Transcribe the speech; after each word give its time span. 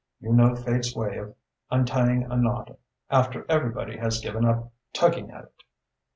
You 0.19 0.33
know 0.33 0.55
Fate's 0.55 0.95
way 0.95 1.17
of 1.19 1.35
untying 1.69 2.23
a 2.23 2.35
knot 2.35 2.75
after 3.11 3.45
everybody 3.47 3.97
has 3.97 4.19
given 4.19 4.45
up 4.45 4.71
tugging 4.93 5.29
at 5.29 5.43
it! 5.43 5.63